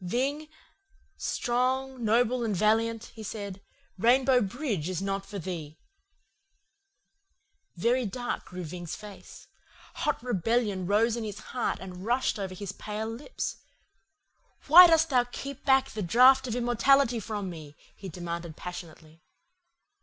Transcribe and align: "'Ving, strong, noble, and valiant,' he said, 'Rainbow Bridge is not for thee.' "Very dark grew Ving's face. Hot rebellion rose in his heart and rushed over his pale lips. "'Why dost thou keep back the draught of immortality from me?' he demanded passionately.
"'Ving, 0.03 0.47
strong, 1.15 2.03
noble, 2.03 2.43
and 2.43 2.55
valiant,' 2.55 3.11
he 3.13 3.21
said, 3.21 3.61
'Rainbow 3.99 4.41
Bridge 4.41 4.89
is 4.89 4.99
not 4.99 5.27
for 5.27 5.37
thee.' 5.37 5.77
"Very 7.75 8.07
dark 8.07 8.45
grew 8.45 8.63
Ving's 8.63 8.95
face. 8.95 9.45
Hot 9.97 10.19
rebellion 10.23 10.87
rose 10.87 11.15
in 11.15 11.23
his 11.23 11.37
heart 11.53 11.77
and 11.79 12.03
rushed 12.03 12.39
over 12.39 12.55
his 12.55 12.71
pale 12.71 13.07
lips. 13.09 13.57
"'Why 14.65 14.87
dost 14.87 15.11
thou 15.11 15.23
keep 15.25 15.65
back 15.65 15.91
the 15.91 16.01
draught 16.01 16.47
of 16.47 16.55
immortality 16.55 17.19
from 17.19 17.51
me?' 17.51 17.75
he 17.95 18.09
demanded 18.09 18.55
passionately. 18.57 19.21